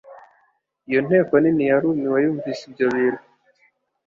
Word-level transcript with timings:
Iyo 0.89 0.99
nteko 1.05 1.33
nini 1.39 1.63
yarumiwe 1.71 2.17
yumvise 2.25 2.61
ibyo 2.69 2.85
bintu, 2.95 3.21